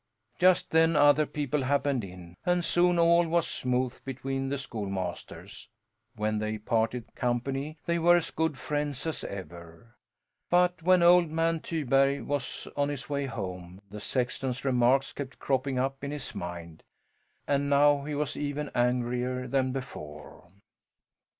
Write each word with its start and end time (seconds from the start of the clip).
Just 0.39 0.71
then 0.71 0.95
other 0.95 1.27
people 1.27 1.61
happened 1.61 2.03
in, 2.03 2.35
and 2.43 2.65
soon 2.65 2.97
all 2.97 3.27
was 3.27 3.47
smooth 3.47 3.99
between 4.03 4.49
the 4.49 4.57
schoolmasters; 4.57 5.69
when 6.15 6.39
they 6.39 6.57
parted 6.57 7.13
company 7.13 7.77
they 7.85 7.99
were 7.99 8.15
as 8.15 8.31
good 8.31 8.57
friends 8.57 9.05
as 9.05 9.23
ever. 9.23 9.95
But 10.49 10.81
when 10.81 11.03
old 11.03 11.29
man 11.29 11.59
Tyberg 11.59 12.23
was 12.25 12.67
on 12.75 12.89
his 12.89 13.11
way 13.11 13.27
home, 13.27 13.79
the 13.91 13.99
sexton's 13.99 14.65
remarks 14.65 15.13
kept 15.13 15.37
cropping 15.37 15.77
up 15.77 16.03
in 16.03 16.09
his 16.09 16.33
mind, 16.33 16.81
and 17.47 17.69
now 17.69 18.03
he 18.03 18.15
was 18.15 18.35
even 18.35 18.71
angrier 18.73 19.47
than 19.47 19.71
before. 19.71 20.47